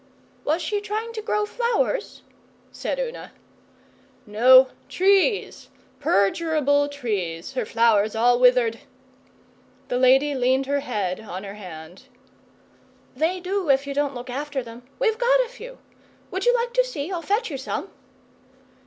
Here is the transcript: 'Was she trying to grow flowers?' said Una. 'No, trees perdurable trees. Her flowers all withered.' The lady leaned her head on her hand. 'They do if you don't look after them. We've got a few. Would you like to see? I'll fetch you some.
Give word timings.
'Was 0.45 0.63
she 0.63 0.81
trying 0.81 1.13
to 1.13 1.21
grow 1.21 1.45
flowers?' 1.45 2.23
said 2.71 2.97
Una. 2.99 3.33
'No, 4.25 4.69
trees 4.89 5.69
perdurable 5.99 6.87
trees. 6.89 7.53
Her 7.53 7.67
flowers 7.67 8.15
all 8.15 8.39
withered.' 8.39 8.79
The 9.89 9.99
lady 9.99 10.33
leaned 10.33 10.65
her 10.65 10.79
head 10.79 11.19
on 11.19 11.43
her 11.43 11.53
hand. 11.53 12.05
'They 13.15 13.41
do 13.41 13.69
if 13.69 13.85
you 13.85 13.93
don't 13.93 14.15
look 14.15 14.31
after 14.31 14.63
them. 14.63 14.81
We've 14.97 15.19
got 15.19 15.41
a 15.45 15.49
few. 15.49 15.77
Would 16.31 16.47
you 16.47 16.55
like 16.55 16.73
to 16.73 16.83
see? 16.83 17.11
I'll 17.11 17.21
fetch 17.21 17.51
you 17.51 17.59
some. 17.59 17.91